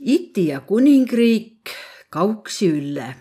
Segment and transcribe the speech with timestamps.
[0.00, 1.70] Iti ja kuningriik
[2.10, 3.14] kauksi ülle.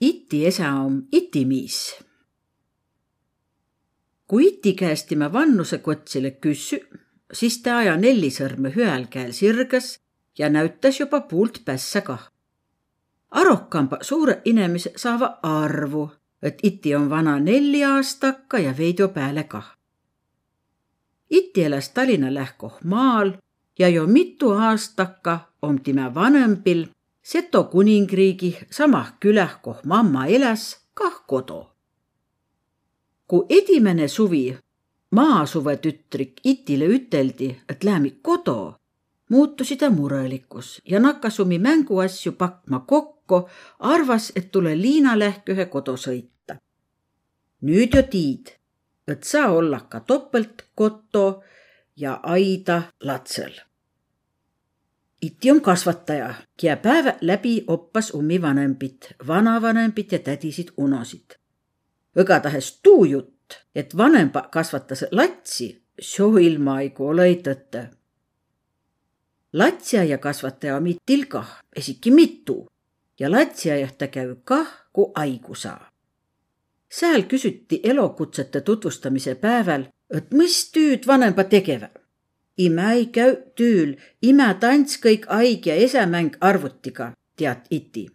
[0.00, 1.96] Iti esä om itimiis.
[4.26, 6.78] kui iti käest timä vannuse kotsile küssü,
[7.32, 10.00] siis ta aja nelli sõrme hüäl käel sirgas
[10.38, 12.32] ja näütas juba puult pässä kah.
[13.30, 16.10] arokamba suureq inemiseq saavaq arvu,
[16.42, 19.76] et iti on vana nelli aastaka ja veido pääle kah.
[21.30, 23.43] iti eläs Tallinna lähkoh maal
[23.78, 26.86] ja jo mitu aastaka om timä vanõmbil
[27.24, 31.70] Seto kuningriigi samah küläh, koh mamma eläs, kah kodo.
[33.26, 34.58] Ku edimene suvi
[35.10, 38.74] maasuvetütrik Itile üteldi, et läämi kodo,
[39.30, 45.96] muutusi ta murelikus ja nakkas omi mänguasju pakma kokku, arvas, et tule Liina lähkühe kodo
[45.96, 46.58] sõita.
[47.64, 48.52] nüüd jo tiid,
[49.08, 51.42] et saa olla ka topelt koto
[51.96, 53.52] ja aida latsel.
[55.22, 61.30] Iti on kasvataja, kiä päevä läbi oppas ummi vanembit, vanavanembit ja tädisid unosid.
[62.20, 67.86] igatahes tuu jutt, et vanemba kasvatas latsi, soo ilmaaigu olõ-i tõtõ.
[69.52, 72.68] latsiaia kasvataja om Itil kah, esiki mitu
[73.20, 75.90] ja latsiaiah ta käü kah, ku aigu saa.
[76.90, 82.00] sääl küsiti elokutsete tutvustamise päeval, et mis tüüd vanemba tegeväq.
[82.58, 88.06] Imä ei käü tüül, imä tants kõik aig ja esämäng arvutiga, tead iti.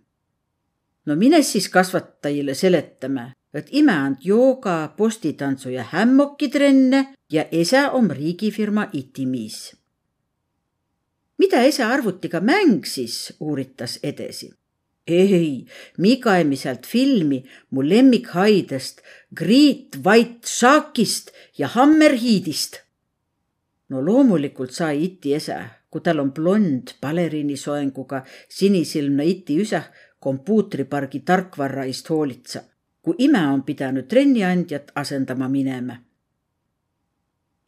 [1.06, 8.10] no mine siis kasvatajile seletame, et imä and jooga, postitantsu ja hämmokitrenne ja esä om
[8.10, 9.76] riigifirma itimiis.
[11.38, 14.59] mida esä arvutiga mäng siis, uuritas edesi
[15.10, 15.66] ei,
[15.98, 19.02] Mikaemi sealt filmi mu lemmikhaidest,
[19.36, 22.80] Great White Sharkist ja Hammerheadist.
[23.90, 31.84] no loomulikult sai Iti esä, kui tal on blond baleriinisoenguga sinisilmne Iti üsah kompuutripargi tarkvarra
[31.90, 32.62] eest hoolitsa,
[33.02, 35.98] kui ime on pidanud trenniandjat asendama minema.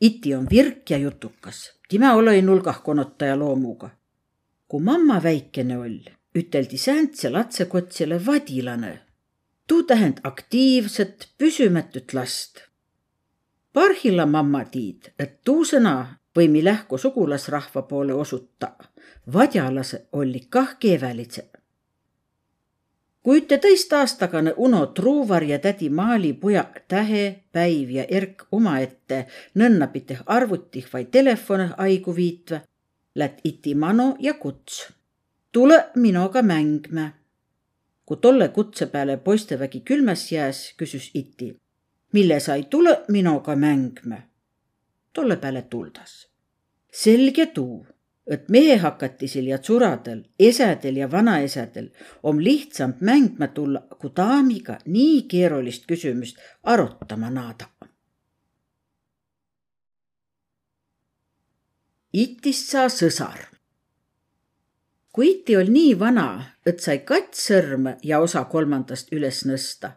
[0.02, 3.90] Iti on virk ja jutukas, time olõ nulgah konotaja loomuga.
[4.68, 9.00] kui mamma väikene oll üteldi sääntse latsekotsile vadilane.
[9.68, 12.58] tuu tähend aktiivset, püsümätut last.
[13.74, 16.06] parhilla mamma tiid, et tuu sõna
[16.36, 18.72] võimi lähku sugulasrahva poole osuta.
[19.34, 21.48] vadjalase olli kah keevälidse.
[23.24, 30.24] kui üte tõistaastagane Uno Truuvar ja tädi Maali pujaq Tähe, Päiv ja Erk omaette nõnnapiteh
[30.26, 32.62] arvutih vai telefone aigu viitva,
[33.16, 35.01] lät iti mano ja kuts
[35.52, 37.14] tule minoga mängme.
[38.06, 41.56] kui tolle kutse peale poistevägi külmes jääs, küsis Iti,
[42.14, 44.24] mille sa ei tule minoga mängme.
[45.14, 46.28] tolle peale tuldas.
[46.92, 47.88] selge tuu,
[48.28, 51.90] et mehehakatisel ja tsuradel, esedel ja vanaesedel
[52.24, 57.66] om lihtsam mängma tulla, kui daamiga nii keerulist küsimust arutama naada.
[62.14, 63.51] Itist saa sõsar
[65.12, 66.28] kui iti oli nii vana,
[66.66, 69.92] et sai kats sõrme ja osa kolmandast üles nõsta,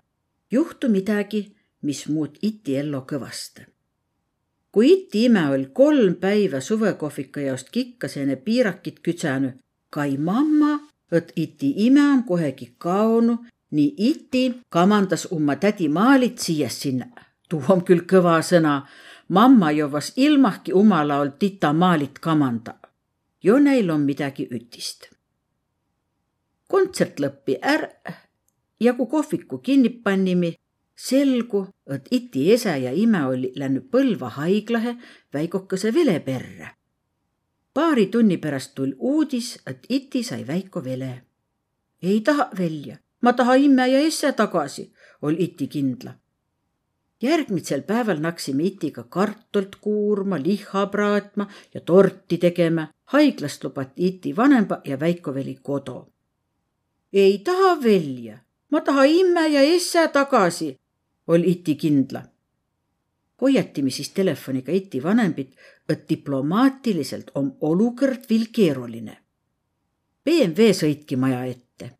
[0.50, 1.44] juhtu midagi,
[1.82, 3.66] mis muut iti ellu kõvasti.
[4.74, 9.52] kui iti ime oli kolm päiva suvekohvika jaost kikkasene piirakit kütsänu,
[9.90, 10.80] kai mamma,
[11.12, 13.38] et iti ime on kohegi kaonu,
[13.70, 17.06] nii iti kamandas oma tädi Maalit siias sinna.
[17.48, 18.82] tuu on küll kõva sõna.
[19.28, 22.74] mamma jovas ilmahki umala olnud tita Maalit kamanda
[23.44, 25.10] jo neil on midagi ütist.
[26.68, 27.90] kontsert lõppi ära
[28.80, 30.54] ja kui kohviku kinni pannimi,
[30.96, 31.60] selgu,
[31.90, 34.96] et iti ese ja ime oli läinud Põlva haiglahe
[35.32, 36.70] väikokese vele perre.
[37.74, 41.22] paari tunni pärast tuli uudis, et iti sai väiko vele.
[42.02, 46.23] ei taha välja, ma taha imme ja esse tagasi, oli iti kindla
[47.24, 52.88] järgmisel päeval naksime Itiga kartulit kuurma, liha praatma ja torti tegema.
[53.04, 56.12] haiglast lubati Iti vanemba ja Väiko-Veli kodu.
[57.12, 58.38] ei taha välja,
[58.70, 60.76] ma taha imme ja esse tagasi,
[61.26, 62.22] oli Iti kindla.
[63.40, 65.56] hoiatime siis telefoniga Iti vanembit,
[65.88, 69.18] et diplomaatiliselt on olukord veel keeruline.
[70.24, 71.90] BMW sõitki maja ette.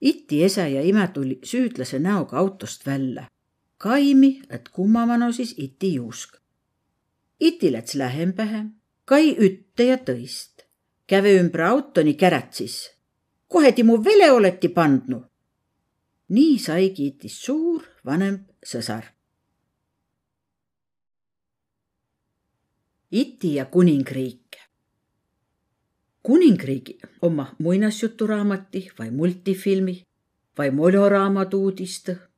[0.00, 3.26] Iti ese ja ime tuli süüdlase näoga autost välja
[3.82, 6.36] kaimi, et kumma no siis iti juusk.
[7.40, 8.64] iti läts lähempähe,
[9.04, 10.62] kai ütte ja tõist.
[11.06, 12.90] käve ümber autoni käratsis.
[13.48, 15.24] kohe ti mu vele oleti pandnu.
[16.28, 19.04] nii saigi itist suur vanem sõsar.
[23.10, 24.56] iti ja kuningriik.
[26.22, 30.02] kuningriigi oma muinasjuturaamati vai multifilmi
[30.58, 32.31] vai moljoraamatu uudiste.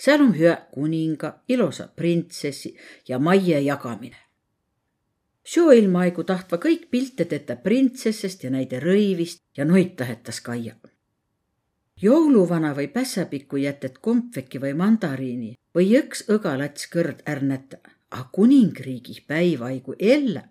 [0.00, 2.74] Seal on hüa kuninga, ilosa printsessi
[3.08, 4.16] ja majja jagamine.
[5.44, 10.74] Soo ilmaigu tahtva kõik pilte tetä printsessest ja näide rõivist ja noid tahetas kaia.
[12.02, 17.78] jouluvana või pässapiku jätet kompveki või mandariini või üks õgalats kõrd ärnätä,
[18.10, 20.44] a kuningriigi päivaigu elle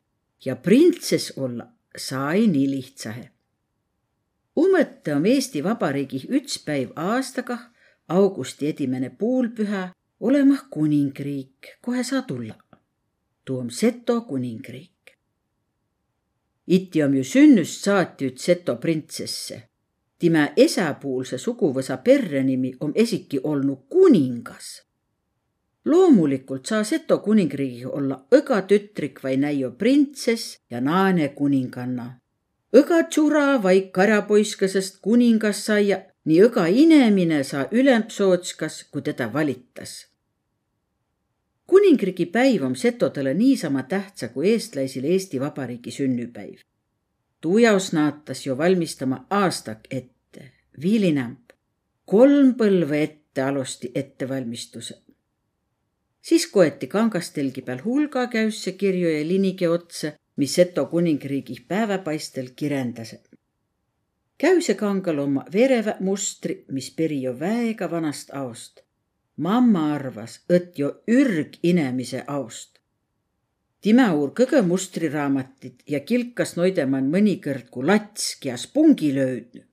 [0.46, 1.68] ja printsess olla
[1.98, 3.30] sai nii lihtsahe.
[4.56, 7.70] Umõtte om Eesti Vabariigih üts päiv aastagah,
[8.10, 9.90] augusti edimene puulpühä,
[10.20, 12.56] olemah kuningriik, kohe saa tulla.
[13.46, 15.18] tuu om Seto kuningriik.
[16.68, 19.64] iti om ju sünnüst saati üts Seto printsesse.
[20.20, 24.90] timä esäpuulse suguvõsa perrenimi om esiki olnu kuningas
[25.86, 32.20] loomulikult saa Seto kuningriigis olla õga tütrik vai näio printsess ja naane kuninganna.
[32.76, 40.06] õga tšura vai karjapoiskasest kuningas saia, nii õga inemine saa ülempsootskas, kui teda valittas.
[41.70, 46.60] kuningriigi päiv on setodele niisama tähtsa kui eestlaisile Eesti Vabariigi sünnipäiv.
[47.42, 51.54] tuu jaos naatas ju valmistama aastak ette, viilinämp,
[52.06, 55.10] kolm põlve ette alusti ettevalmistused
[56.22, 63.22] siis koeti kangastelgi peal hulga käüsse kirju ja linige otsa, mis Seto kuningriigi päevapaistel kirendase.
[64.40, 68.82] Käüsekangal oma verevä mustri, mis peri jo väega vanast aost.
[69.38, 72.80] mamma arvas, et jo ürg inemise aost.
[73.82, 79.64] Timä uur kõgõ mustriraamatit ja kilkas noideman mõnikõrd, kui lats kias pungi löödnü.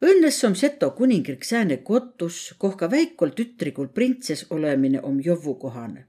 [0.00, 6.06] Õnnes om Seto kuningriik sääne kotus, koh ka väikol tütrigul printsess olemine om jovvukohane.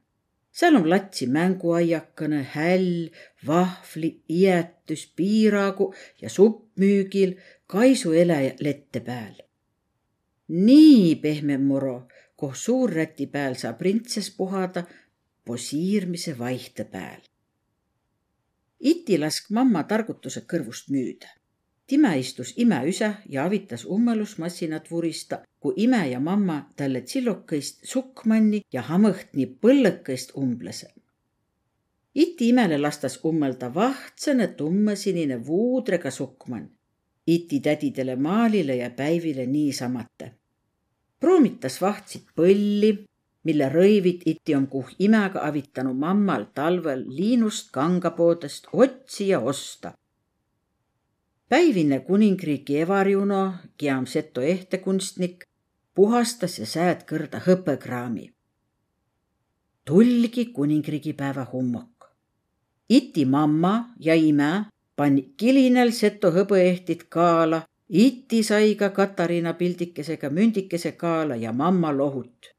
[0.57, 3.09] Seal om latsi mänguaiakõne, häll,
[3.45, 7.35] vahvli, iätüs, piiragu ja supp müügil,
[7.67, 9.35] kaisueläjä lette pääl.
[10.47, 14.83] nii pehme muro, koh suurräti pääl saa printsess puhada
[15.45, 17.21] posiirmise vaihte pääl.
[18.79, 21.36] iti lask mamma targutuse kõrvust müüda
[21.87, 28.61] Timä istus imä üsä ja avitas ummelusmassinat vurista, kui ime ja mamma talle tsillokõist sukkmanni
[28.73, 30.87] ja hamõht nii põllõkõist umblese.
[32.15, 36.67] iti imele lastas ummelda vahtsõne tummesinine vuudrega sukkmann.
[37.27, 40.31] iti tädidele maalile ja päivile niisamate.
[41.19, 43.05] pruumitas vahtsid põlli,
[43.43, 49.93] mille rõivid iti on kuh imega avitanud mammal talvel liinust kangapoodest otsi ja osta
[51.49, 55.43] päivine kuningriigi Evarjuno, kiam seto ehtekunstnik,
[55.95, 58.33] puhastas ja sääd kõrda hõpekraami.
[59.85, 62.09] tulgi kuningriigi päeva hummok.
[62.89, 64.65] iti mamma ja ime
[64.95, 72.51] pani kilinal seto hõbeehtit kaala, iti sai ka Katariina pildikesega mündikese kaala ja mamma lohut.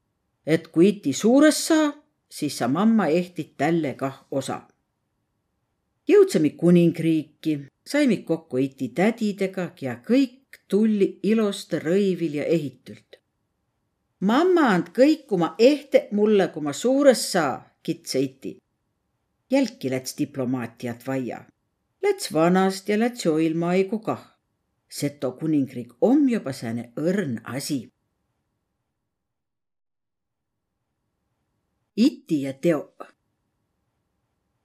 [0.45, 1.93] et kui iti suures saa,
[2.31, 4.61] siis sa mamma ehtit tälle kah osa.
[6.09, 13.19] Jõudsime kuningriiki saime kokku iti tädidega ja kõik tulli iloste rõivil ja ehitült.
[14.19, 18.57] mamma and kõik oma ehte mulle, kui ma suures saa, kitse iti.
[19.51, 21.45] jälki läts diplomaatiat vaia.
[22.01, 24.37] Läts vanast ja läts oilmaigu kah.
[24.89, 27.89] Seto kuningriik om juba sääne õrn asi.
[31.99, 32.95] iti ja teo.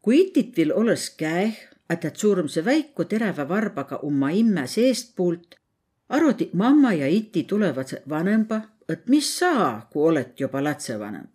[0.05, 1.57] Kui itit viil olõs käeh,
[1.93, 5.55] ätät suurmse väiku terävä varbaga umma imme seestpuult,
[6.09, 11.27] arvati mamma ja iti tulevad vanemba, et mis saa, kui oled juba lapsevanem.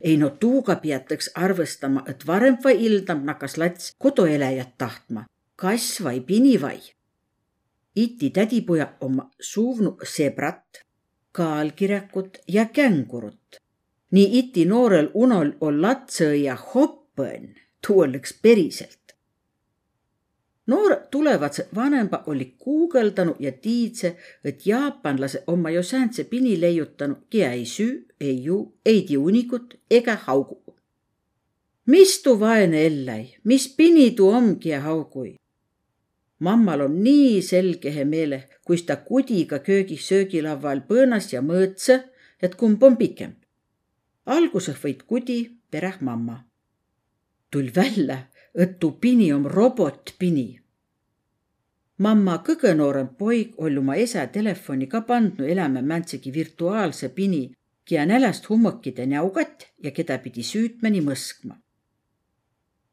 [0.00, 5.24] ei no tuuga pietaks arvestama, et varem vai ildam nakas lats kodueläjat tahtma,
[5.56, 6.80] kass vai pini vai.
[7.96, 10.80] iti tädipoja oma suuvnu sebrat,
[11.32, 13.60] kaalkirjakut ja kängurut.
[14.10, 16.56] nii iti noorel unol on latsõia
[17.20, 17.54] hoppõn,
[17.86, 19.00] tuu oleks päriselt
[20.70, 27.52] noored tulevad vanemba oli guugeldanud ja tiidse, et jaapanlase oma jo sääntse pini leiutanud, kia
[27.52, 30.76] ei süü, ei juu, ei tii unikut ega haugu.
[31.86, 35.34] mis tuu vaene elläi, mis pini tuu om, kia haugui?
[36.38, 41.98] mammal on nii selge meele, kuis ta kudiga köögis söögilaval põõnas ja mõõtse,
[42.42, 43.32] et kumb on pikem.
[44.26, 46.49] alguses võid kudi, pereh mamma.
[47.50, 48.18] Tul välja,
[48.54, 50.60] et tuu pini om robotpini
[52.00, 57.42] mamma kõgõ noorem poig oll' uma esä telefoni ka pandnu elämä määntsegi virtuaalse pini,
[57.84, 61.54] kiä näläst hummõkide näugat ja keda pidi süütmeni mõskma.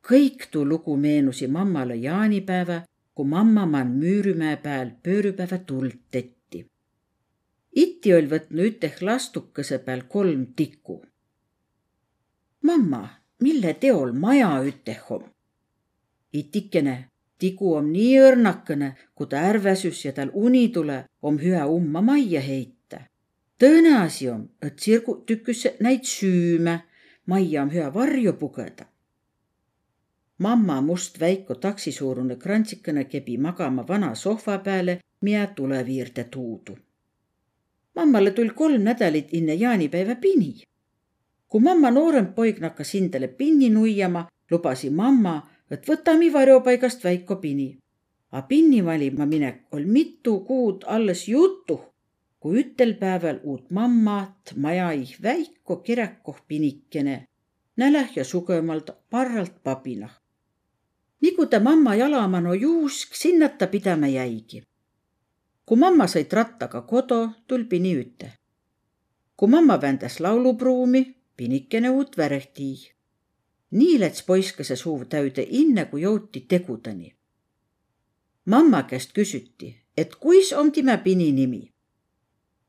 [0.08, 2.82] kõik tuu lugu meenusi mammale jaanipäeva,
[3.16, 6.66] kui mamma man Müürümäe pääl pöörüpäeva tuld tetti.
[7.76, 11.06] iti oll võtnud üteh lastukese peal kolm tikku.
[12.62, 13.10] mamma,
[13.42, 15.24] mille teol maja üteh om?
[16.34, 16.96] itikene,
[17.40, 22.42] tigu om nii õrnakene, kui ta ärväsus ja tal uni tule, om hüa umma majja
[22.42, 23.06] heita.
[23.60, 26.82] tõõne asi om, et sirgu tüküsse näid süüme,
[27.26, 28.92] majja om hüa varju pugeda
[30.38, 36.78] mamma must väiko taksisuurune krantsikene kebi magama vana sohva peale, miä tuleviirde tuudu.
[37.96, 40.54] mammale tuli kolm nädalit enne jaanipäeva pini.
[41.48, 45.36] Kui mamma noorem poig nakkas hindele pinni nuiama, lubasi mamma,
[45.72, 47.70] et võtame varjupaigast väiko pini.
[48.32, 51.80] A pinni valima minek ol mitu kuud alles jutu,
[52.40, 57.24] kui ütel päeval uut mammat maja ih väiko kirekoh pinikene,
[57.78, 60.18] näläh ja sugemalt parralt papinah
[61.22, 64.64] nigu ta mamma jalamano juusk, sinna ta pidama jäigi.
[65.66, 68.32] kui mamma sai trattaga kodo, tul pini üte.
[69.38, 72.92] kui mamma vändas laulupruumi, pinikene uut värehtii.
[73.72, 77.16] nii läts poiskese suu täüde inne, kui jõuti tegudeni.
[78.46, 81.74] mamma käest küsiti, et kuis on time pini nimi.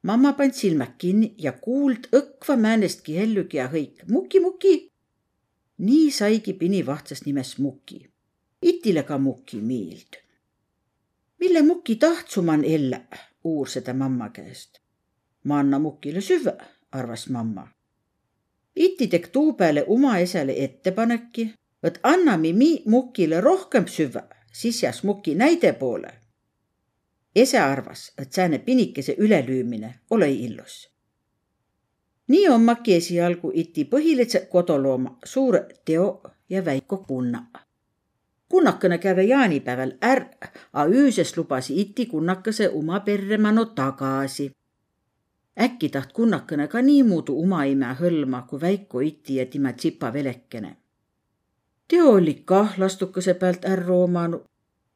[0.02, 4.92] mamma pand silmad kinni ja kuuld õkva määnestki hellügi ja hõik Muki, Muki.
[5.78, 8.08] nii saigi pini vahtsas nimes Muki
[8.62, 10.16] itile ka muki miild.
[11.40, 13.06] mille muki tahtsuman elle,
[13.44, 14.78] uur seda mamma käest.
[15.44, 16.56] ma anna mukile süvä,
[16.92, 17.68] arvas mamma.
[18.78, 25.02] Iti tek tuu peale uma esele ettepaneki, et anname mi mukile rohkem süvä, siis jääs
[25.02, 26.12] muki näide poole.
[27.36, 30.90] ese arvas, et sääne pinikese ülelüümine ole illus.
[32.28, 37.46] nii on maki esialgu iti põhilise kodolooma suure teo ja väiko kunna
[38.48, 40.26] kunnakene käve jaanipäeval är,
[40.72, 44.50] a ööses lubasi iti kunnakese uma perre mano tagasi.
[45.60, 50.76] Äkki taht kunnakene ka niimoodi uma ime hõlma, kui väiko iti ja tema tsipa velekene.
[51.88, 54.42] teo oli kah lastukese pealt ärra omanud,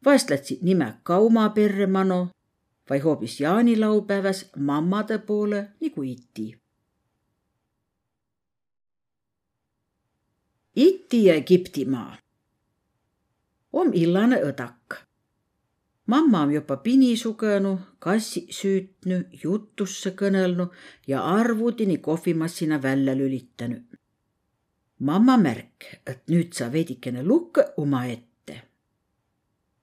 [0.05, 2.29] vahest lätsid nime ka uma perre mano
[2.89, 6.47] vai hoopis jaanilaupäevas mammade poole nagu iti.
[10.75, 12.17] Iti ja Egiptimaa
[13.73, 14.82] om illane õdak.
[16.07, 20.67] Mamma on juba pini sugenu, kassi süütnu, jutusse kõnelnu
[21.07, 23.81] ja arvutini kohvimassina välja lülitanu.
[24.99, 28.61] mamma märk, et nüüd sa veidikene lukke omaette.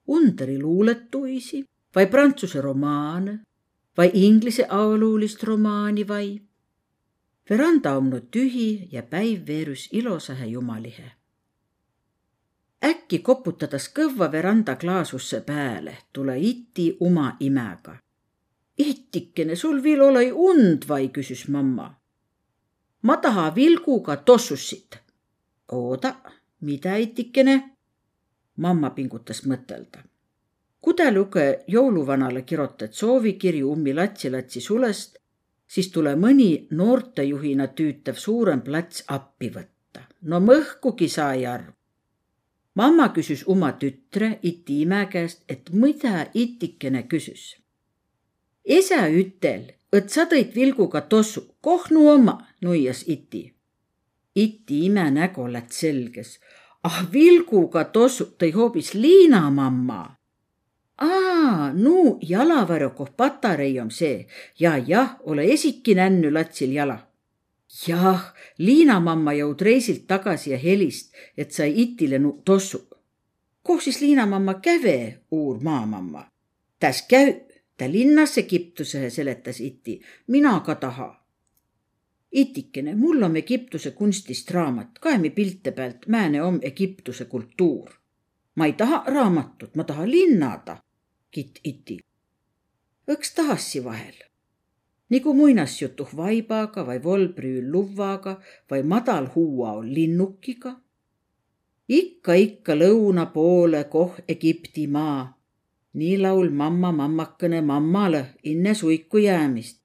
[0.08, 3.40] Underi luuletuisi vai prantsuse romaane
[3.96, 6.40] vai inglise auluulist romaani vai.
[7.50, 11.19] veranda on tühi ja päiv veerus ilosahe jumalihe
[12.84, 17.96] äkki koputades kõvva veranda klaasusse pääle, tule iti uma imäga.
[18.78, 21.96] Itikene, sul viil ole und vai, küsis mamma.
[23.02, 24.98] ma taha vilguga tossussit.
[25.72, 26.14] ooda,
[26.60, 27.76] mida itikene?
[28.56, 29.98] mamma pingutas mõtelda.
[30.80, 35.18] kudeluge jõuluvanale kirjutad soovikirju ummi latsi-latsi sulest,
[35.66, 40.00] siis tule mõni noortejuhina tüütav suurem plats appi võtta.
[40.22, 41.79] no mõhkugi sai arv
[42.74, 47.56] mamma küsis oma tütre iti ime käest, et mida itikene küsis.
[48.64, 53.52] esa ütel, et sa tõid vilguga tossu, kohnu oma, nuias iti.
[54.34, 56.40] iti ime nägu läks selges.
[56.82, 60.16] ah, vilguga tossu tõi hoopis Liina mamma.
[60.98, 64.26] aa, no jalavarjukoh patarei on see
[64.58, 67.09] ja jah, ole esiki nännu latsil jala
[67.70, 72.88] jah, Liina mamma jõud reisilt tagasi ja helist, et sai itile tossu.
[73.62, 76.26] koh siis Liina mamma käve, uur maamamma.
[76.78, 77.40] täs käü,
[77.76, 81.26] ta linnasse Egiptuse, seletas iti, mina ka taha.
[82.32, 87.90] itikene, mul on Egiptuse kunstist raamat, kaemi pilte pealt, määne om Egiptuse kultuur.
[88.54, 90.82] ma ei taha raamatut, ma taha linnada,
[91.30, 91.98] kitt iti.
[93.10, 94.29] õks tahassi vahel
[95.10, 98.40] nagu muinasjutu vaibaga vai volbrüül luvvaga
[98.70, 100.72] vai madalhuuao linnukiga.
[101.88, 105.38] ikka, ikka lõuna poole koh Egipti maa.
[105.92, 109.82] nii laul mamma mammakene mammale enne suiku jäämist.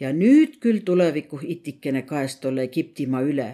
[0.00, 3.50] ja nüüd küll tuleviku itikene kaest olla Egiptimaa üle.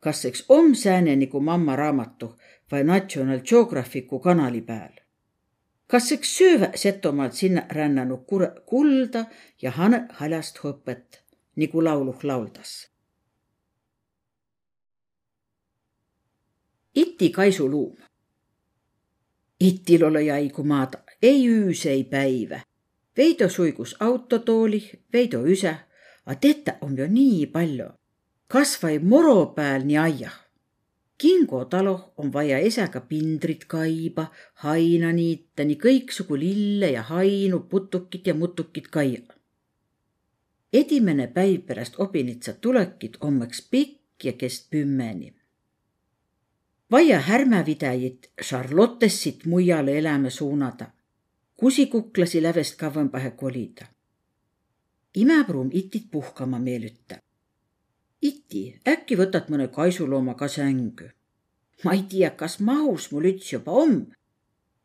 [0.00, 2.34] kas eks om sääne nagu mamma raamatu
[2.70, 4.97] vai National Geographicu kanali peal
[5.88, 8.24] kas eks söövä Setomaalt sinna rännanud
[8.66, 9.24] kulda
[9.62, 11.24] ja hane haljast hõpet,
[11.56, 12.88] nagu lauluh lauldas.
[16.98, 17.96] iti kaisuluum.
[19.60, 22.60] Itil ole jäigu maada, ei üüs, ei päivä.
[23.16, 25.74] Veido suigus autotooli, Veido üse,
[26.26, 27.88] a tetä on jo nii palju.
[28.48, 30.47] kasvai moro pääl nii aiah.
[31.18, 34.28] Kingo taloh on vaja esäga pindrit kaiba,
[34.62, 39.34] haina niita, nii kõiksugu lille ja hainu, putukit ja mutukit kaia.
[40.72, 45.32] Edimene päiv pärast obinitsat tulekit ommaks pikk ja kest pümmeni
[46.90, 50.86] vaia härmävidäjit Charlottessit mujale elämä suunada.
[51.56, 53.86] kusikuklasi lävest kavvõmbahe kolida.
[55.14, 57.16] imäpruum itit puhkama meelüta.
[58.22, 61.10] Iti, äkki võtad mõne kaisulooma ka sängu?
[61.84, 63.98] ma ei tea, kas mahus mul üts juba om.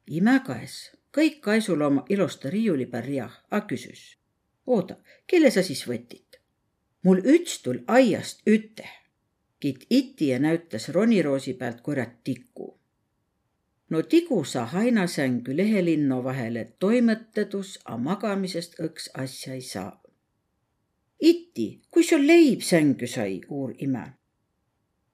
[0.07, 4.17] ime kaes, kõik kaisulooma ilusta riiuli peal riah, a küsis.
[4.67, 6.41] ooda, kelle sa siis võtid?
[7.03, 9.03] mul üts tul aiast üteh
[9.63, 12.79] kit iti ja näütas roniroosi pealt kurat tiku.
[13.89, 20.02] no tigu sa hainasängu lehelinno vahele toimetedus, a magamisest õks asja ei saa.
[21.23, 24.03] Iti, kui sul leib sängu sai, uur ime.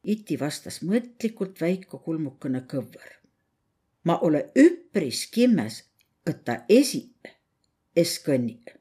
[0.03, 3.11] iti vastas mõtlikult väiko kulmukene kõvver.
[4.03, 5.83] ma ole üpris kimmes,
[6.25, 7.03] et ta esi
[7.95, 8.73] es kõnnib.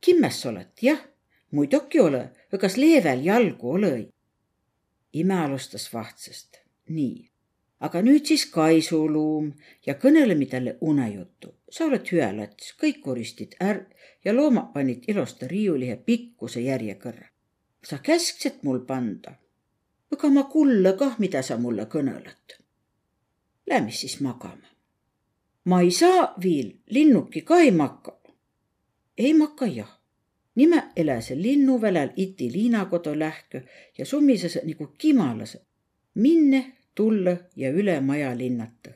[0.00, 1.02] kimmes oled, jah,
[1.50, 2.30] muidugi ole,
[2.60, 3.94] kas leevel jalgu olõ
[5.12, 6.60] ime alustas vahtsest.
[6.88, 7.30] nii,
[7.80, 9.52] aga nüüd siis kaisuluum
[9.86, 11.54] ja kõneleme talle unejuttu.
[11.70, 13.84] sa oled hüa lats, kõik koristid är
[14.24, 17.26] ja loomad panid ilusta riiulihe pikkuse järjekõrra.
[17.82, 19.34] sa käsksid mul panda.
[20.12, 22.60] ega ma kulle kah, mida sa mulle kõneled.
[23.66, 24.68] Lähme siis magama.
[25.64, 28.18] ma ei saa viil, linnuki ka ei maka.
[29.18, 29.96] ei maka jah
[30.56, 33.62] Nimä eläse linnuväläl iti liinakodo lähkö
[33.98, 35.60] ja summisese nagu kimalase
[36.14, 38.90] minne, tulla ja üle maja linnata.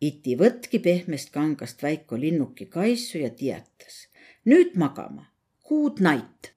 [0.00, 4.08] iti võtki pehmest kangast väiko linnuki kaisu ja teatas.
[4.44, 5.26] nüüd magama,
[5.68, 6.52] good night.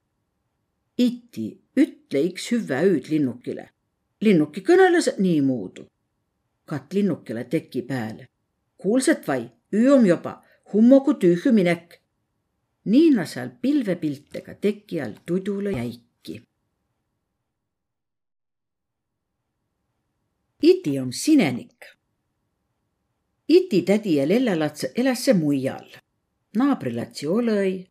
[0.97, 3.69] iti, ütle iks hüve ööd linnukile.
[4.21, 5.85] linnuki kõneles niimoodi.
[6.65, 8.27] kat linnukile teki pääle.
[8.77, 11.99] kuulsad vai, öö on juba, hummogu tühju minek
[12.85, 16.09] Niina seal pilvepiltega teki all tudule jäiki.
[20.63, 21.86] Iti on sinenik.
[23.48, 25.88] Iti tädi ja lellalats eläs se muial.
[26.58, 27.86] naabrilatsi olõi,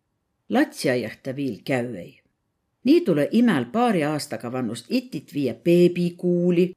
[0.48, 2.20] latsiaiah ta viil käüei.
[2.84, 6.74] nii tule imäl paari aastaga vannust itit viia beebikuuli.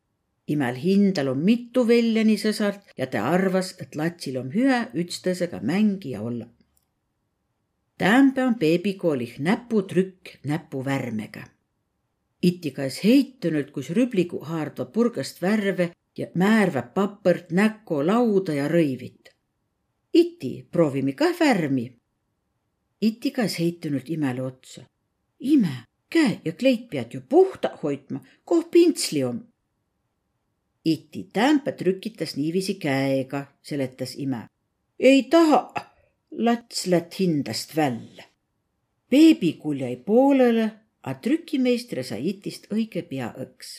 [0.47, 6.21] imäl hindal on mitu veljani sõsart ja ta arvas, et latsil on hüa ütstõsega mängija
[6.21, 6.47] olla
[8.01, 11.43] Tämbe on beebikoolih näputrükk näpuvärmega.
[12.41, 19.29] Itikas heitunud, kus rübligu haardva purgast värve ja määrvab papõrt, näko, lauda ja rõivit.
[20.13, 21.85] Iti, proovime kah värmi.
[23.01, 24.85] Itikas heitunud imele otsa.
[25.39, 29.47] ime, käe ja kleit pead ju puhta hoidma, koh pintsli on.
[30.85, 34.47] Iti tämpe trükitas niiviisi käega, seletas ime.
[34.99, 35.73] ei taha
[36.31, 38.23] lats lätt hindast välja.
[39.09, 43.69] beebikull jäi poolele, a trükimeister sai itist õige pea õks.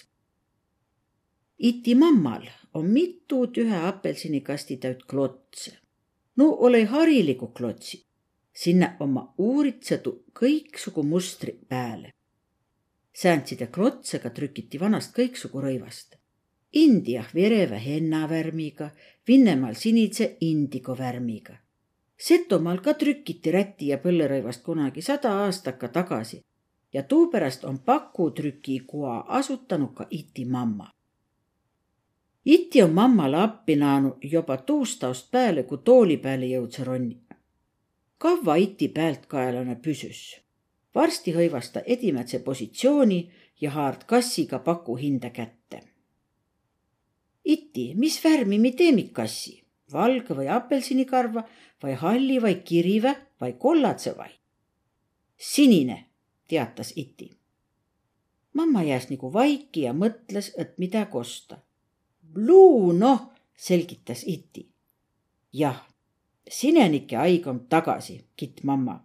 [1.59, 5.77] iti mammal on mitu tühe apelsinikasti täit klotse.
[6.37, 8.05] no ole hariligu klotsi,
[8.53, 12.11] sinna oma uuritsedu kõiksugu mustri pääle.
[13.15, 16.17] sääntside klotsega trükiti vanast kõiksugu rõivast.
[16.73, 18.91] India vereva hennavärmiga,
[19.29, 21.59] Vinnemaal sinise indigo värmiga
[22.17, 26.41] Setomaal ka trükiti räti ja põllerõivast kunagi sada aastaka tagasi
[26.93, 30.91] ja tuupärast on pakutrükikoa asutanud ka iti mamma.
[32.45, 37.21] iti on mammale appi naanud juba tuustaust peale, kui tooli peale jõudse ronni.
[38.19, 40.41] kavva iti pealtkaelane püsüs.
[40.95, 45.83] varsti hõivas ta edimätse positsiooni ja haard kassiga paku hinda kätte.
[47.45, 49.63] iti, mis värmi mi teemik kassi?
[49.93, 51.45] valge või apelsinikarva
[51.83, 54.31] vai halli vai kirive vai kollatse vai?
[55.37, 56.12] sinine,
[56.53, 57.31] teatas iti.
[58.53, 61.57] mamma jääs nagu vaiki ja mõtles, et midagi osta.
[62.35, 63.23] Bluu, noh,
[63.57, 64.67] selgitas iti.
[65.53, 65.81] jah,
[66.49, 69.01] sinenike aig on tagasi, kitt mamma.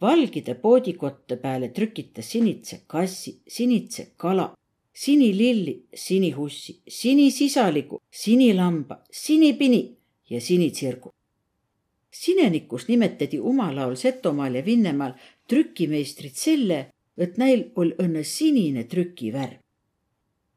[0.00, 4.56] valgide poodikotte peale trükitas sinitse kassi, sinitse kala,
[4.92, 9.96] sinililli, sinihussi, sinisisaligu, sinilamba, sinipini
[10.30, 11.14] ja sinitsirgu.
[12.12, 15.12] Sinenikus nimetati umalaul Setomaal ja Vinnemaal
[15.52, 16.78] trükimeistrit selle,
[17.16, 19.58] et neil oli õnne sinine trükivärv.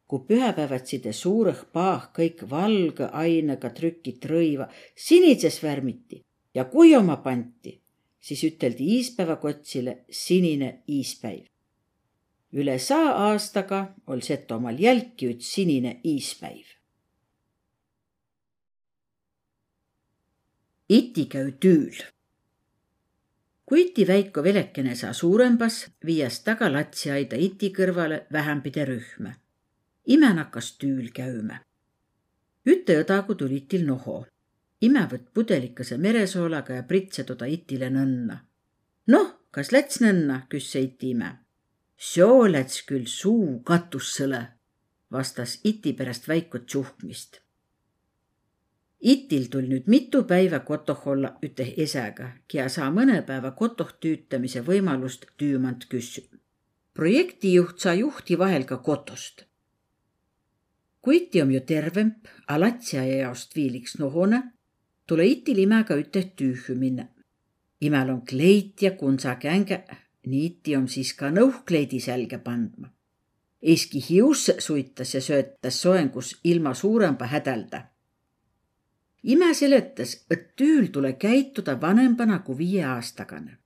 [0.06, 6.20] kui pühäpäevatside suurõh paah kõik valge ainega trükit rõiva sinises värmiti
[6.54, 7.72] ja kuioma panti,
[8.20, 11.44] siis üteldi iispäevakotsile sinine iispäiv.
[12.52, 16.66] üle saa aastaga ol Setomaal jälki üts sinine iispäiv.
[20.88, 22.15] iti käü tüül
[23.66, 29.32] kui iti väiko velekene saa suurembas, viias taga latsiaida iti kõrvale vähämbide rühma.
[30.06, 31.60] ime nakkas tüül käümä.
[32.66, 34.26] üte õdagu tuli itil noho.
[34.80, 38.38] ime võtt pudelikese meresoolaga ja pritse toda itile nõnna.
[39.06, 41.38] noh, kas läts nõnna, küsse iti ime.
[41.96, 44.46] seo läts küll suu katussõle,
[45.10, 47.45] vastas iti pärast väikut tšuhkmist
[49.00, 54.62] Itil tul nüüd mitu päivä kotoh olla üte esäga, kia saa mõne päeva kotoh tüütamise
[54.64, 56.22] võimalust tüümant küssü.
[56.94, 59.44] projektijuht saa juhti vahel ka kotost.
[61.02, 64.42] kui iti om ju tervemp, a latsiaia jaost viiliks nohone,
[65.06, 67.08] tule itil imega üte tüühü minna.
[67.80, 69.84] imel on kleit ja kunsakänge,
[70.26, 72.88] nii iti om siis ka nõuhkleidi sälge pandma.
[73.62, 77.95] Eski hiusse suitas ja söötas soengus ilma suurempa hädälda
[79.26, 83.58] ime seletas, et tüül tule käituda vanempana kui viieaastagane.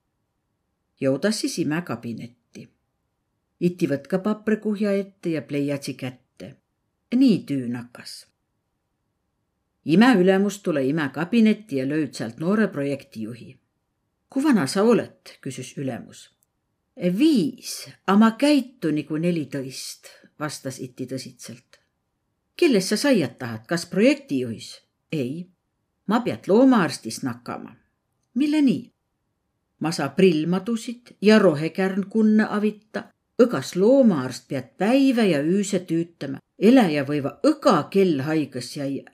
[1.01, 2.69] jõudas siis ime kabinetti.
[3.61, 6.57] iti võtka paprikuhja ette ja pleiatsi kätte.
[7.15, 8.27] nii tüün hakkas.
[9.85, 13.59] ime ülemus tule ime kabinetti ja lööd sealt noore projektijuhi.
[14.31, 16.31] kui vana sa oled, küsis ülemus.
[17.19, 21.81] viis, aga ma käitun nagu neliteist, vastas iti tõsiselt.
[22.57, 24.90] kellest sa saiat tahad, kas projektijuhis?
[25.13, 25.51] Ei,
[26.07, 27.77] ma pead loomaarstist nakkama.
[28.35, 28.93] mille nii?
[29.81, 33.03] ma saa prillmadusid ja rohekärnkunne avitta,
[33.43, 39.11] õgas loomaarst pead päivä ja üüse tüütama, eläjä võiva õga kell haiges jäia.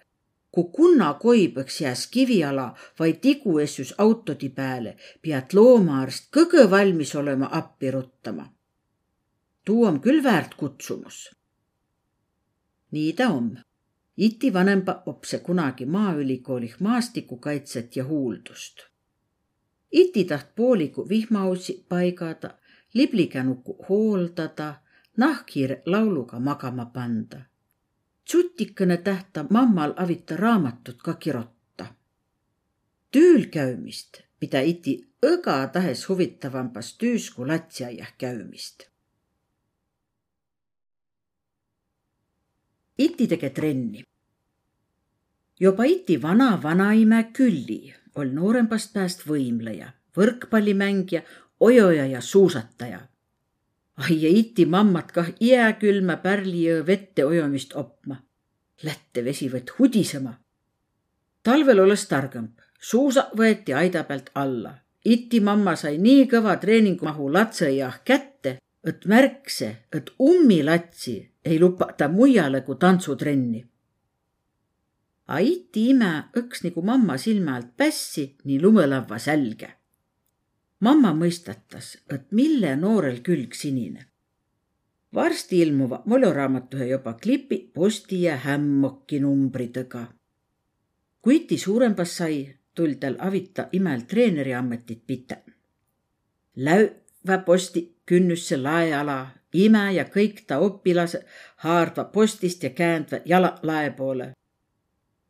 [0.50, 7.90] kui kunna koibõks jääs kiviala vai tiguessus autodi pääle, pead loomaarst kõgõ valmis olema appi
[7.90, 8.52] ruttama.
[9.64, 11.30] tuu on küll väärt kutsumus.
[12.90, 13.58] nii ta on
[14.16, 18.76] iti vanempa opse kunagi Maaülikoolih maastikukaitset ja huuldust.
[19.92, 22.50] iti taht pooligu vihmaussi paigada,
[22.94, 24.74] liblikänuku hooldada,
[25.16, 27.40] nahkhiire lauluga magama panda.
[28.24, 31.86] tsutikene tähta mammal avita raamatut ka kirotta.
[33.12, 38.96] tüül käümist pida iti õgatahes huvitavambas tüüs kui latsiaiah käümist
[42.98, 44.05] iti tege trenni.
[45.60, 51.22] Juba iti vana vanaime Külli oli noorembast pääst võimleja, võrkpallimängija,
[51.60, 53.00] ojoja ja suusataja.
[53.96, 58.16] ai ja iti mammat kah jääkülma Pärlijõe vette ojomist opma.
[58.82, 60.34] Lätte vesi võtt hudisema.
[61.42, 62.48] talvel olles targem,
[62.80, 64.74] suusa võeti aida pealt alla.
[65.04, 72.60] iti mamma sai nii kõva treeningumahu latsejah kätte, et märkse, et ummilatsi ei lupata mujale
[72.60, 73.66] kui tantsutrenni.
[75.26, 79.70] A iti ime õks nagu mamma silme alt pässi nii lumelavva sälge.
[80.80, 84.06] mamma mõistatas, et mille noorel külg sinine.
[85.14, 90.06] varsti ilmuva moljoraamatuhe juba klipi posti ja hämmokki numbritega.
[91.22, 95.36] kui iti suurembas sai, tul tal avita imel treeneri ametit pita.
[96.56, 101.22] Läüvä posti künnüsse laeala ime ja kõik ta oppilased
[101.56, 104.32] haardva postist ja käändva jala lae poole.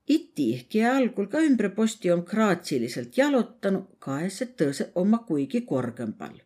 [0.08, 6.36] Iti, kie algul ka ümbre posti on graatsiliselt jalutanud, kaes, et tõuse oma kuigi korgembal.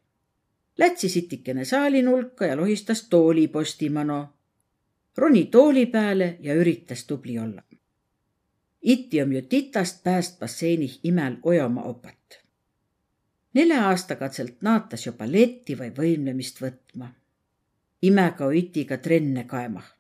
[0.79, 4.29] Lätsi sitikene saalinulka ja lohistas tooli postimano.
[5.17, 7.63] roni tooli peale ja üritas tubli olla.
[8.83, 12.41] iti on ju titast pääst basseinih imel ojama opat
[13.55, 17.11] nelja aastakatselt naatas juba balleti või võimlemist võtma
[18.03, 20.00] imega itiga trenne kaemah.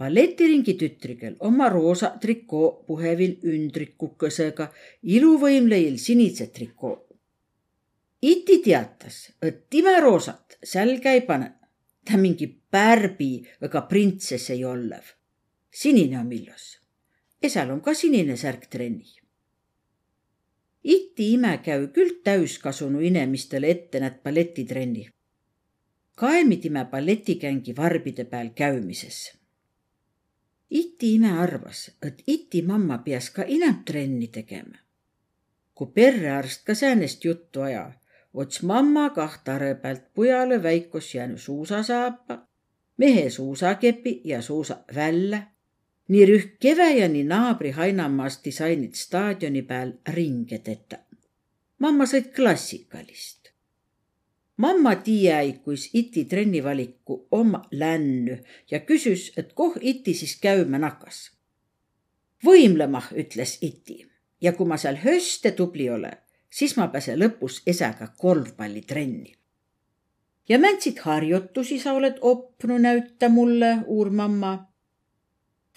[0.00, 4.70] Balletiringi tütrigel oma roosa trikoo puhevil ündrikukesega,
[5.02, 6.96] iluvõimleil sinise trikoo.
[8.22, 11.52] iti teatas, et time roosat sälge ei pane.
[12.04, 15.04] ta mingi pärbi ega printsess ei olev.
[15.70, 16.80] sinine on illos.
[17.42, 19.20] ja seal on ka sinine särk trenni
[20.84, 25.10] iti ime käü küll täuskasunu inemistele ette näed balletitrenni
[26.20, 29.39] kaemidime balletikängi varbide peal käümises.
[30.70, 34.78] Iti ime arvas, et iti mamma pias ka inämp trenni tegema.
[35.74, 37.92] kui perrearst ka säänest juttu aja,
[38.34, 42.48] ots mamma kaht are pealt pujale väikos jäänu suusasaapa,
[42.96, 45.42] mehe suusakepi ja suusa välja.
[46.08, 50.98] nii rühk Kevejani naabri Hainamaast disainid staadioni peal ringe teda.
[51.78, 53.39] mamma sõid klassikalist.
[54.60, 58.36] Mamma tiiäi, kuis iti trennivaliku oma lännu
[58.70, 61.30] ja küsis, et koh iti siis käümä nakas.
[62.44, 64.06] võimlema, ütles iti
[64.40, 66.10] ja kui ma seal höste tubli ole,
[66.50, 69.40] siis ma pääse lõpus esäga korvpallitrenni
[70.50, 74.66] ja mäntsid harjutusi sa oled opnu näüta mulle, uur mamma.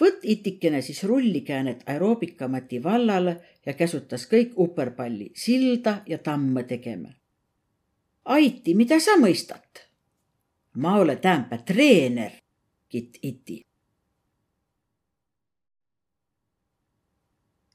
[0.02, 7.14] võtt itikene siis rullikäänet aeroobikamati vallale ja käsutas kõik uperpalli silda ja tamme tegema.
[8.24, 9.84] Aiti, mida sa mõistat?
[10.74, 12.32] ma ole täämpä treener,
[12.90, 13.62] kitt iti.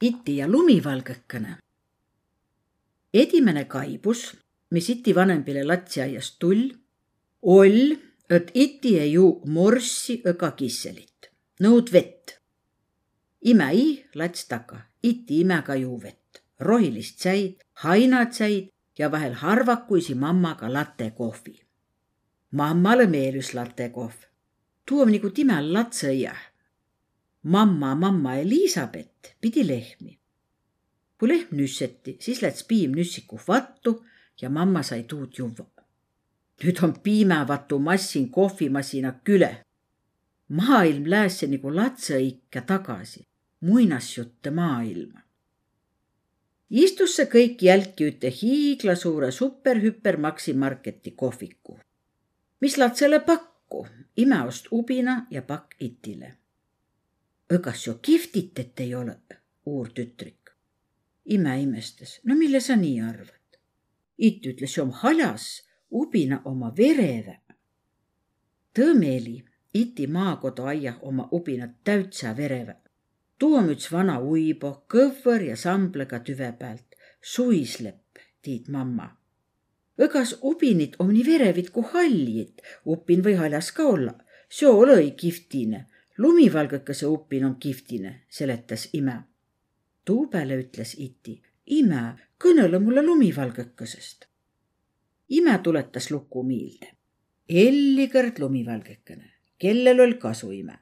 [0.00, 1.56] iti ja lumivalgekene.
[3.14, 4.36] edimene kaibus,
[4.70, 6.70] mis iti vanembile latsiaiast tull
[7.42, 7.96] oll,
[8.30, 11.30] et iti ei juu morssi ega kisselit,
[11.60, 12.40] nõud vett.
[13.44, 21.10] imäi lats taga, iti imega juu vett, rohilist säid, hainatsäid ja vahel harvakuisi mammaga latte
[21.10, 21.60] kohvi.
[22.50, 24.14] mammale meeldis latte kohv.
[24.86, 26.34] tuu on nagu timel latsõia.
[27.42, 30.18] mamma, mamma Elizabeth pidi lehmi.
[31.18, 34.04] kui lehm nüsseti, siis läks piim nüssiku vattu
[34.42, 35.78] ja mamma sai tuud juua
[36.64, 39.62] nüüd on piimävatu massin kohvimasina küle.
[40.48, 43.26] maailm läässe nagu latsõikka tagasi,
[43.60, 45.20] muinasjutte maailma.
[46.70, 51.78] Istus see kõik jälki üte hiiglasuure superhüpermaksi marketi kohviku,
[52.60, 56.34] mis latsele pakku, imeost ubina ja pakk itile.
[57.62, 59.16] kas ju kihvtitet ei ole,
[59.66, 60.50] uur tütrik.
[61.24, 63.58] ime imestas, no mille sa nii arvad?
[64.18, 67.40] It ütles ju haljas ubina oma vereve.
[68.74, 72.76] Tõmeli iti maakoduaiah oma ubinat täütsä vereve.
[73.38, 79.08] Tuu on üts vana uibo, kõvvõr ja samblega tüve pealt, suislepp, tiid mamma.
[79.98, 84.14] õgas ubinit om nii verevit kui hallit, upin või haljas ka olla,
[84.48, 85.84] seo olõ-i kihvtine,
[86.18, 89.22] lumivalgõkese upin on kihvtine, seletas ime.
[90.04, 94.28] tuu peale ütles iti, ime, kõnele mulle lumivalgõkesest
[95.28, 96.92] ime tuletas luku miilde.
[97.48, 100.78] Ellikõrd lumivalgekene, kellel oli kasu ime.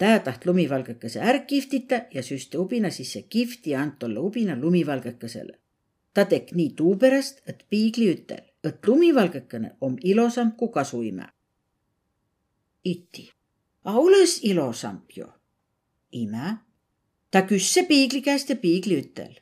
[0.00, 5.58] Tää taht lumivalgekese ärk kihtita ja süsti ubina sisse kihvti ja ant olla ubina lumivalgekesele.
[6.14, 11.26] ta tek nii tuu pärast, et piigli ütel, et lumivalgekene om ilosam kui kasuime.
[12.84, 13.30] iti,
[13.84, 15.26] a olõs ilosamp ju.
[16.12, 16.56] ime,
[17.30, 19.34] ta küsse piigli käest ja piigli ütel.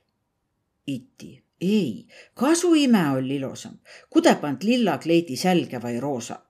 [0.86, 3.78] iti ei, kasuime oli ilosam.
[4.10, 6.42] kude pand lilla kleidi sälge vai roosa?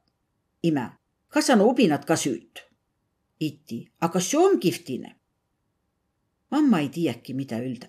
[0.62, 0.90] ime,
[1.28, 2.67] kas on ubinad ka süüt?
[3.40, 5.14] Iti, aga see on kihvtine.
[6.50, 7.86] mamma ei tiiäki, mida öelda.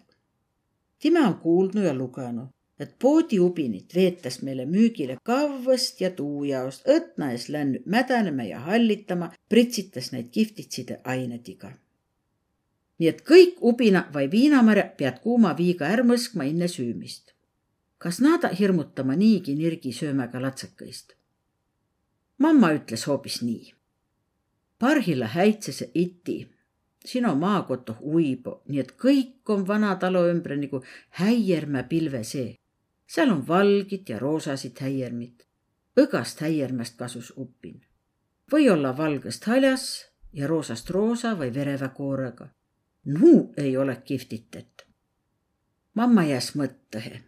[1.00, 2.48] tema on kuulnud ja lugenud,
[2.80, 10.12] et poodiubinit veetas meile müügile kavvast ja tuujaost, õtna ees läinud mädanema ja hallitama, pritsitas
[10.12, 11.74] neid kihvtitside ainediga
[13.00, 17.34] nii et kõik ubina või viinamarja pead kuuma viiga ära mõskma enne süümist.
[17.98, 21.16] kas naada hirmutama niigi nirgi söömäga latsakõist?
[22.38, 23.74] mamma ütles hoopis nii.
[24.80, 26.50] Parhilla häitsese iti,
[27.06, 30.84] sinu maakotu uibo, nii et kõik on vana talo ümber nagu
[31.22, 32.56] häiermäe pilve see.
[33.08, 35.44] seal on valgid ja roosasid häiermid.
[36.00, 37.82] õgast häiermäest kasus upin.
[38.52, 42.50] või olla valgest haljas ja roosast roosa või vereva koorega
[43.06, 44.88] nuu ei ole kihvtitet.
[45.94, 47.22] mamma jääs mõttõhe.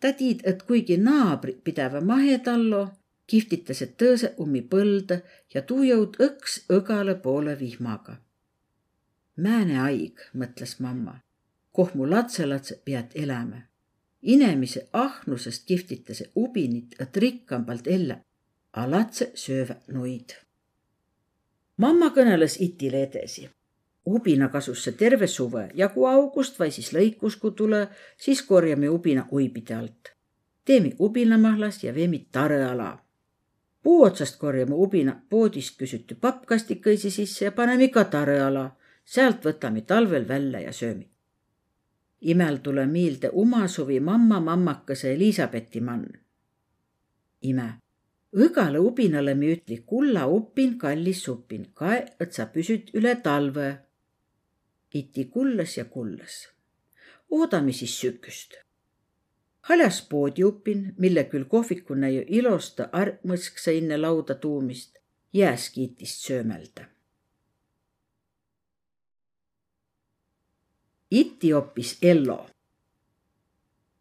[0.00, 2.88] ta tiid, et kuigi naabrid pidävä mahetallo,
[3.26, 5.20] kihvtitas, et tõõse ummi põlda
[5.54, 8.16] ja tuu jõud õks õgale poole vihmaga.
[9.36, 11.18] Määne aig, mõtles mamma,
[11.72, 13.66] koh mu latselatse pead elämä.
[14.22, 18.24] inemise ahnusest kihvtitase ubinit, et rikkambalt elä,
[18.72, 20.30] a latse söövä nuid.
[21.76, 23.50] mamma kõneles itile edasi
[24.06, 27.86] ubina kasus see terve suve ja kui august või siis lõikusku tule,
[28.16, 30.12] siis korjame ubina uibide alt.
[30.64, 33.05] teeme ubinamahlas ja veemi tareala.
[33.86, 38.64] Puu otsast korjame ubina poodist küsitü pappkastikõisi sisse ja paneme ka tareala.
[39.04, 41.06] sealt võtame talvel välja ja söömi.
[42.20, 46.08] imel tule meelde uma suvi mamma mammakese Elizabethi mann.
[47.42, 47.68] ime
[48.32, 53.70] õgale ubinale me ütli kulla upin, kallis supin, kae, et sa püsid üle talve
[54.94, 56.48] iti kullas ja kullas.
[57.30, 58.65] oodame siis süküst.
[59.68, 64.98] Haljas poodi upin, mille küll kohvikune ju ilosta argmõsksa enne lauda tuumist
[65.34, 66.86] jääski itist söömelda.
[71.10, 72.46] iti oppis Ello.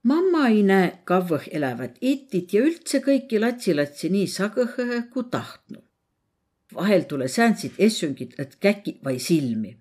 [0.04, 5.84] mamma ei näe kavvõh elävat itit ja üldse kõiki latsi-latsi nii sagõhõhe kui tahtnud.
[6.74, 9.78] vahel tule sääntsid essüngid, et käki vai silmi.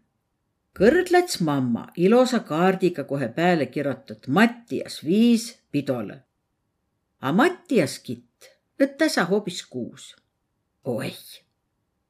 [0.79, 6.21] kõrd läts mamma ilosa kaardiga kohe peale kirjutat Mattias viis pidole.
[7.21, 8.47] A Mattias kitt,
[8.79, 10.15] et täsa hoopis kuus.
[10.85, 11.13] oi,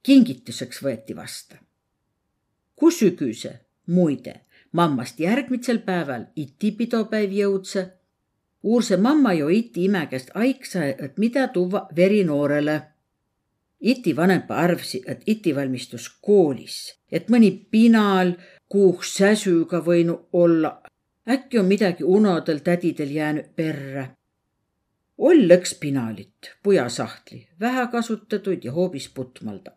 [0.02, 1.56] kingituseks võeti vasta.
[2.76, 4.40] kui sügise, muide
[4.74, 7.86] mammast järgmisel päeval iti pidopäiv jõudse.
[8.62, 12.82] uurse mamma jo iti ime käest aiksa, et mida tuua verinoorele.
[13.80, 18.34] iti vanempa arvsi, et iti valmistus koolis, et mõni pinal
[18.68, 20.82] kuuh säsüga võinud olla.
[21.28, 24.10] Äkki on midagi unodel tädidel jäänud perre.
[25.18, 29.70] oll läks pinalit, pujasahtli, vähe kasutatud ja hoopis putmalda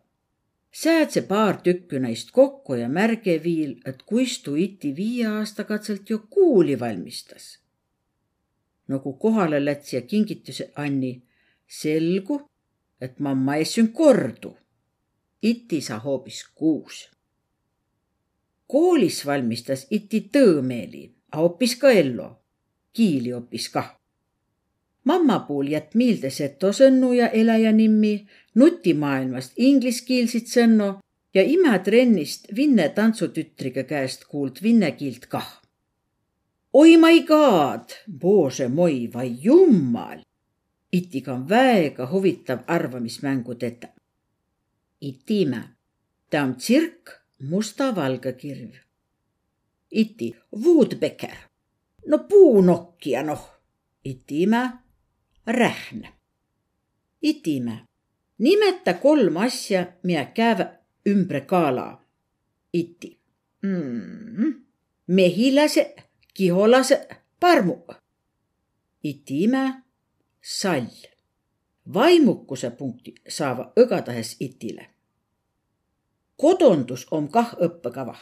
[0.82, 6.10] säädse paar tükki neist kokku ja märge viil, et kuis tuu iti viie aasta katselt
[6.10, 7.58] ju kuuli valmistas.
[9.02, 11.22] kui kohale läts ja kingituse anni,
[11.66, 12.50] selgu,
[13.00, 14.56] et mamma on kordu.
[15.42, 17.10] iti sa hoopis kuus.
[18.66, 22.36] koolis valmistas iti tõõmeeli, a hoopis ka Ello,
[22.92, 23.98] kiili hoopis kah
[25.08, 28.26] mamma puul jät miilde seto sõnnu ja eläjä nimi,
[28.60, 30.88] nutimaailmast ingliskiilsit sõnnu
[31.34, 35.48] ja imetrennist Vinne tantsutütriga käest kuuld vinne kiilt kah.
[36.72, 40.20] oi my god, bože moi, vai jummal!
[40.92, 43.88] Itiga on väega huvitav arvamismängu teda.
[45.00, 45.62] Iti ime,
[46.30, 48.87] ta on tsirk musta-valge kirv.
[49.90, 51.36] Iti, Woodbecker,
[52.06, 53.50] no puunokkija noh.
[54.04, 54.70] Iti ime
[55.46, 56.06] rähn.
[57.22, 57.84] Itime,
[58.38, 62.04] nimeta kolm asja, mida käevad ümbre kaala.
[62.72, 63.20] iti
[63.62, 64.64] mm..
[65.06, 65.94] mehilase,
[66.34, 67.08] kiholase,
[67.40, 67.86] parmu.
[69.02, 69.82] itime,
[70.42, 70.86] sall.
[71.94, 74.90] vaimukuse punkti saava õgatahes itile.
[76.36, 78.16] kodondus on kah õppekava.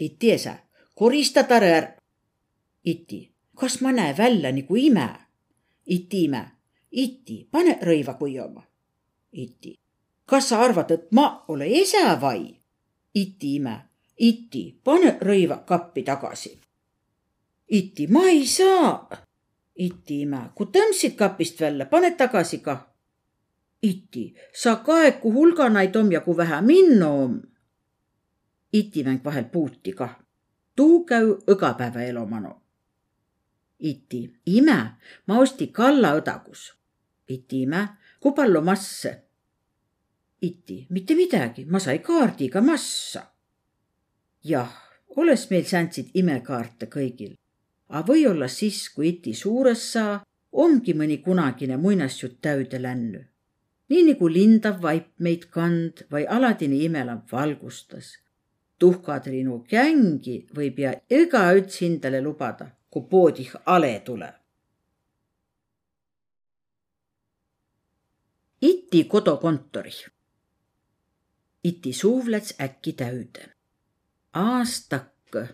[0.00, 0.56] iti esa,
[0.98, 1.90] korista tare ära.
[2.82, 3.20] iti,
[3.54, 5.08] kas ma näe välja nagu ime?
[5.86, 6.42] Iti-ime,
[6.90, 8.62] Iti, pane rõiva kuivama.
[9.32, 9.74] Iti,
[10.26, 12.48] kas sa arvad, et ma ole esa vai?
[13.14, 13.74] Iti-ime,
[14.18, 16.54] Iti, pane rõiva kappi tagasi.
[17.68, 19.08] Iti, ma ei saa.
[19.78, 22.80] Iti-ime, kui tõmbsid kapist välja, pane tagasi kah.
[23.82, 27.36] Iti, sa kaeku hulganaid om ja kui vähe minno om.
[28.72, 30.16] Iti mäng vahel puuti kah.
[30.78, 32.54] Tuu käü õgapäeva elomanu
[33.78, 34.78] iti, ime,
[35.26, 36.72] ma osti kalla õdagus.
[37.28, 37.88] iti ime,
[38.20, 39.22] kui palju masse?
[40.40, 43.22] iti, mitte midagi, ma sai kaardiga massa.
[44.44, 44.74] jah,
[45.16, 47.34] olles meil säntsid imekaarte kõigil.
[47.88, 53.24] A või-olla siis, kui iti suures saa, ongi mõni kunagine muinasjutt täüde lännu.
[53.88, 58.18] nii nagu lindav vaip meid kand või Aladini imelamp valgustas.
[58.78, 64.34] Tuhkatrinu kängi võib ja igaüts hindale lubada kui poodih ale tuleb.
[68.62, 69.92] iti kodukontori.
[71.64, 73.44] iti suuv läts äkki täüde.
[74.34, 75.44] aastakõ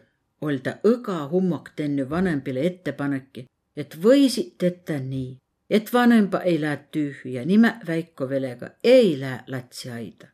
[0.41, 5.39] ol ta õga hummok tennü vanembile ettepaneki, et võisid tetä nii,
[5.71, 10.34] et vanemba ei lähe tühja, nime väiko velega ei lähe latsiaida.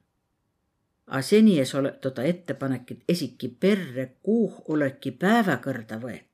[1.11, 6.31] A seni es ole toda ettepanekit esiki perre, kuuh oleki päevakõrda võet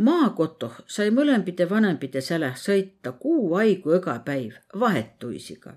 [0.00, 5.76] maakotoh sai mõlempide vanempide säläh sõita kuu aigu iga päiv vahetuisiga.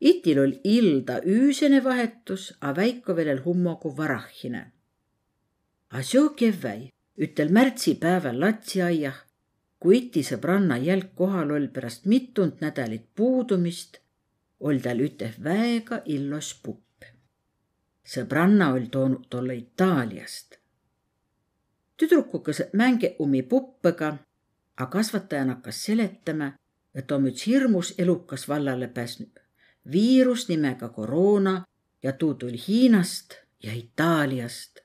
[0.00, 4.62] itil oli ilda üüsene vahetus, a väiko veel hummogu varahhine.
[5.90, 9.18] A seo kevväi, ütel märtsipäeval latsiaiah,
[9.78, 14.00] kui iti sõbranna jälg kohal oll pärast mitund nädalit puudumist,
[14.60, 16.91] oll tal üteh väega illos pupp.
[18.04, 20.58] Sõbranna oll toonud tolle Itaaliast
[21.96, 24.16] tüdrukukas mänge umi puppõga,
[24.76, 26.48] a kasvataja hakkas seletama,
[26.94, 29.42] et on üks hirmus elukas vallale pääsnud
[29.90, 31.64] viirus nimega koroona
[32.02, 34.78] ja tuu tuli Hiinast ja Itaaliast.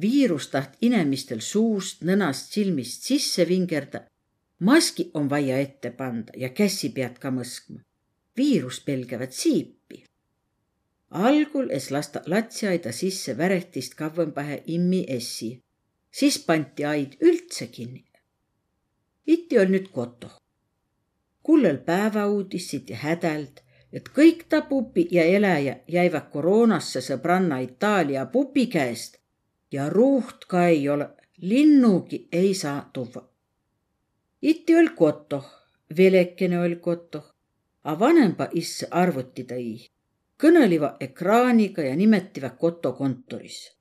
[0.00, 4.00] viirus taht inemistel suust, nõnast, silmist sisse vingerda.
[4.58, 7.80] maski on vaja ette panda ja kässi pead ka mõskma.
[8.36, 9.83] viirus pelgavad siipi.
[11.14, 15.52] Algul es lasta latsiaida sisse väretist kavvõmbahe immi essi
[16.18, 18.04] siis pandi aid üldse kinni.
[19.26, 20.28] iti oli nüüd koto.
[21.42, 23.60] kullel päevauudissid ja hädäld,
[23.92, 29.18] et kõik ta pupi ja eläjä jäivät koroonasse sõbranna Itaalia pupi käest
[29.72, 31.08] ja ruuht ka ei ole,
[31.40, 33.28] linnugi ei saa tuua.
[34.42, 35.46] iti oll kotoh,
[35.96, 37.34] velekene oll kotoh,
[37.84, 39.93] a vanemba isse arvuti tõi.
[40.44, 43.72] Kõneliva ekraaniga ja nimetiva kotokontoris.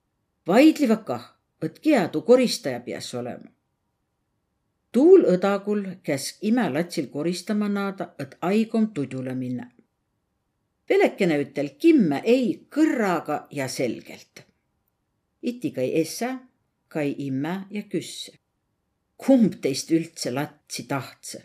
[0.47, 1.28] vaidliva kah,
[1.61, 3.53] et kiadu koristaja piäs olema
[4.93, 9.66] tuul õdagul käsk imelatsil koristama naada, et aigom tudule minna.
[10.89, 14.45] Velekene ütel kimme ei kõrraga ja selgelt.
[15.41, 16.39] iti kai essä,
[16.88, 18.32] kai imme ja küsse.
[19.18, 21.43] kumb teist üldse latsi tahtse?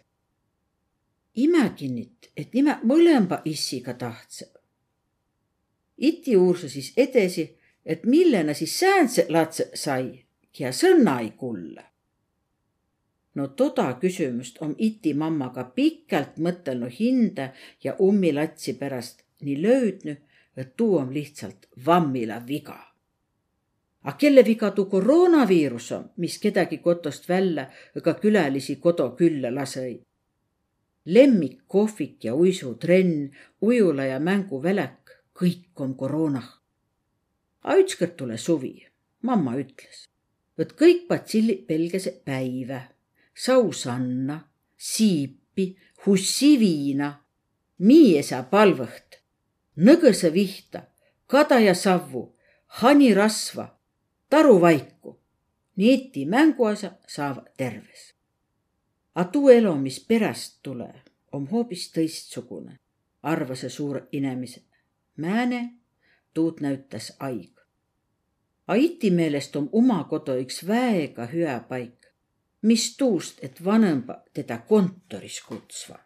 [1.34, 4.52] ime kinnit, et nime mõlema issiga tahtse.
[5.99, 7.51] Iti uursa siis edasi,
[7.84, 10.24] et millena siis säändse latse sai
[10.59, 11.84] ja sõna ei kulle
[13.38, 17.53] no toda küsimust om iti mammaga pikalt mõtelnud hinde
[17.84, 20.18] ja ummilatsi pärast nii löödnud,
[20.59, 22.78] et tuu on lihtsalt vammila viga.
[24.03, 29.99] A kelle viga tuu koroonaviirus on, mis kedagi kotost välja ega külalisi kodu külla lasõi?
[31.09, 33.30] lemmik, kohvik ja uisutrenn,
[33.64, 35.07] ujula ja mänguvälek,
[35.39, 36.49] kõik on koroonah.
[37.62, 38.74] A ükskord tule suvi,
[39.22, 40.07] mamma ütles,
[40.59, 42.82] et kõik patsilli pelgese päive
[43.39, 44.41] sausanna,
[44.76, 45.76] siipi,
[46.07, 47.12] hussiviina,
[47.78, 49.20] miiesa palvõht,
[49.78, 50.82] nõgõse vihta,
[51.26, 52.24] kadaja savvu,
[52.82, 53.68] hanirasva,
[54.30, 55.18] taruvaiku.
[55.78, 58.14] niiti mänguasja saavad terves.
[59.14, 60.89] A tuu elo, mis pärast tule,
[61.32, 62.78] om hoopis tõistsugune,
[63.22, 64.67] arvase suur inemise.
[65.18, 65.60] Määne,
[66.34, 67.54] tuud näütas aig.
[68.66, 71.98] A iti meelest om uma kodu üks väega hüa paik
[72.62, 75.98] mis tuust, et vanemba teda kontoris kutsva.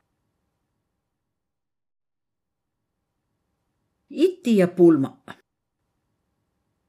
[4.10, 5.22] iti ja pulma.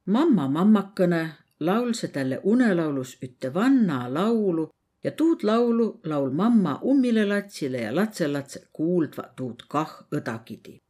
[0.06, 4.70] mamma mammakene laulse talle unelaulus ütte vanna laulu
[5.04, 10.83] ja tuud laulu laul mamma ummile latsile ja latselatse kuuldva tuud kah õdagidi.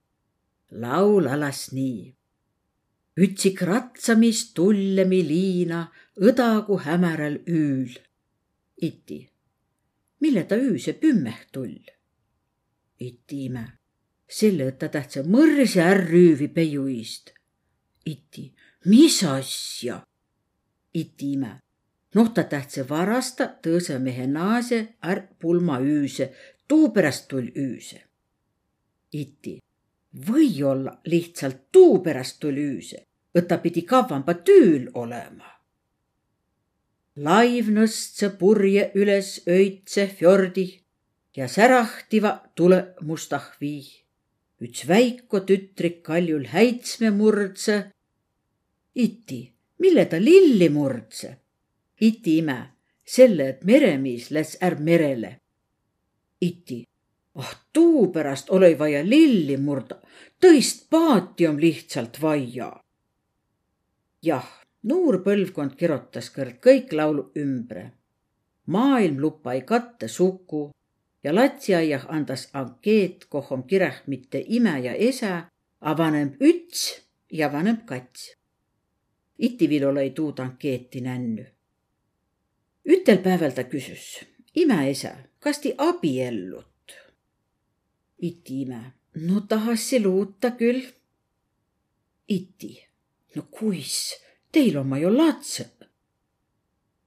[0.82, 2.14] Laul alas nii.
[3.24, 5.84] ütsik ratsamist tullemi liina
[6.18, 7.94] õdagu hämäral üül
[8.76, 9.28] iti.
[10.20, 11.78] mille ta ööse pümmeh tull?
[12.98, 13.64] iti ime.
[14.28, 17.32] selle, et ta tähtsa mõrse ärr rüüvi peiuist.
[18.04, 18.52] iti,
[18.84, 20.00] mis asja?
[20.92, 21.52] iti ime.
[22.14, 26.32] noh, ta tähtsa varasta tõõse mehe naase ärr pulma üüse,
[26.68, 28.02] tuu pärast tull üüse.
[29.12, 29.58] iti,
[30.28, 33.04] või-olla lihtsalt tuu pärast tull üüse,
[33.34, 35.54] et ta pidi kavvamba tüül olema
[37.16, 40.66] laiv nõstse purje üles öitse fjordi
[41.36, 43.86] ja särahtiva tule mustah vii.
[44.64, 47.90] üts väiko tütrik kaljul häitsme murdse.
[48.94, 51.38] iti, mille ta lilli murdse?
[52.00, 55.40] iti ime, selle, et meremiis läts ärb merele.
[56.40, 56.84] iti,
[57.34, 59.96] ah tuu pärast ole vaja lilli murda,
[60.40, 62.72] tõist paati on lihtsalt vaja.
[64.22, 67.90] jah noor põlvkond kirotas kõrd kõik laulu ümbre.
[68.66, 70.70] maailm lupai katte suku
[71.24, 75.48] ja latsiaiah andas ankeet, koh on kireh mitte ime ja esa,
[75.80, 77.00] a vanem üts
[77.32, 78.36] ja vanem kats.
[79.38, 81.44] Itivil ei tuud ankeeti nännu.
[82.84, 84.24] ütel päeval ta küsis,
[84.54, 86.73] ime esa, kas ti abiellut?
[88.18, 88.82] Iti ime,
[89.14, 90.82] no tahasi luuta küll.
[92.28, 92.82] iti,
[93.36, 95.86] no kuis Teil oma ju latsõq.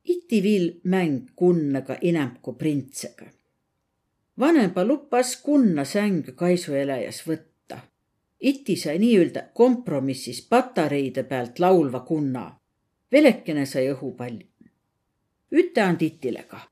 [0.03, 3.27] iti viil mäng kunnaga inämb ku printsega.
[4.39, 7.77] vanemba lupas kunna sänge kaisueläjas võtta.
[8.39, 12.59] iti sai nii-öelda kompromissis patareide pealt laulva kunna.
[13.11, 14.47] velekene sai õhupalli.
[15.51, 16.67] üte and itile kah.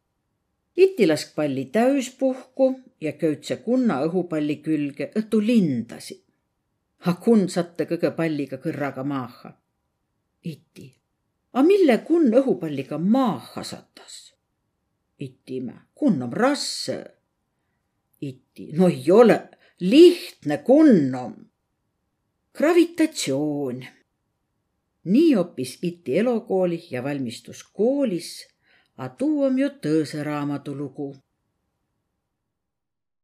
[0.75, 6.21] iti lask palli täüspuhku ja köütse kunna õhupalli külge õtu lindasi.
[7.05, 9.51] A kunn satte kõige palliga kõrraga maaha
[10.45, 10.87] iti.
[11.53, 14.35] A mille kunn õhupalliga maaha satas?
[15.19, 16.97] iti ime, kunn om rasse.
[18.21, 19.37] iti, no ei ole,
[19.79, 21.35] lihtne kunn om.
[22.53, 23.85] gravitatsioon.
[25.03, 28.47] nii oppis iti elokooli ja valmistus koolis,
[28.97, 31.13] a tuu om ju tõõse raamatulugu